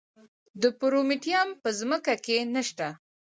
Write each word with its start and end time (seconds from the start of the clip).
د 0.61 0.63
پرومیټیم 0.79 1.49
په 1.61 1.69
ځمکه 1.79 2.13
کې 2.25 2.37
نه 2.53 2.61
شته. 2.67 2.87